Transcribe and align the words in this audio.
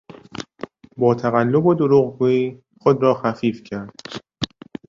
با 0.97 1.15
تقلب 1.15 1.65
و 1.65 1.73
دروغگویی 1.73 2.61
خود 2.79 3.01
را 3.03 3.13
خفیف 3.13 3.63
کرد. 3.63 4.01